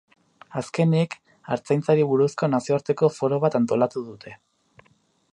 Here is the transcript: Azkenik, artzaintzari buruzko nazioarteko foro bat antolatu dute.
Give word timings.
Azkenik, 0.59 1.11
artzaintzari 1.55 2.07
buruzko 2.13 2.49
nazioarteko 2.53 3.09
foro 3.19 3.39
bat 3.43 3.59
antolatu 3.61 4.03
dute. 4.07 4.33